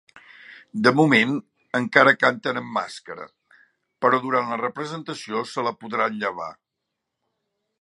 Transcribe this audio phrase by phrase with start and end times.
[0.85, 1.33] De moment,
[1.79, 3.27] encara canten amb màscara,
[4.05, 6.49] però durant la representació se la podran llevar.